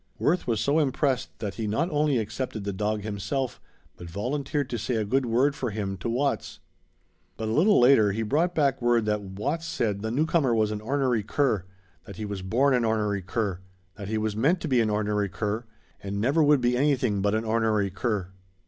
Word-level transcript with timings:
Worth 0.17 0.47
was 0.47 0.59
so 0.59 0.79
impressed 0.79 1.29
that 1.37 1.53
he 1.53 1.67
not 1.67 1.87
only 1.91 2.17
accepted 2.17 2.63
the 2.63 2.73
dog 2.73 3.03
himself 3.03 3.61
but 3.97 4.09
volunteered 4.09 4.67
to 4.71 4.79
say 4.79 4.95
a 4.95 5.05
good 5.05 5.27
word 5.27 5.53
for 5.55 5.69
him 5.69 5.95
to 5.97 6.09
Watts. 6.09 6.59
But 7.37 7.49
a 7.49 7.51
little 7.51 7.79
later 7.79 8.11
he 8.11 8.23
brought 8.23 8.55
back 8.55 8.81
word 8.81 9.05
that 9.05 9.21
Watts 9.21 9.67
said 9.67 10.01
the 10.01 10.09
newcomer 10.09 10.55
was 10.55 10.71
an 10.71 10.81
ornery 10.81 11.21
cur 11.21 11.65
that 12.05 12.15
he 12.15 12.25
was 12.25 12.41
born 12.41 12.73
an 12.73 12.83
ornery 12.83 13.21
cur 13.21 13.59
that 13.93 14.07
he 14.07 14.17
was 14.17 14.35
meant 14.35 14.59
to 14.61 14.67
be 14.67 14.81
an 14.81 14.89
ornery 14.89 15.29
cur, 15.29 15.65
and 16.01 16.19
never 16.19 16.41
would 16.41 16.61
be 16.61 16.75
anything 16.75 17.21
but 17.21 17.35
an 17.35 17.45
ornery 17.45 17.91
cur. 17.91 18.31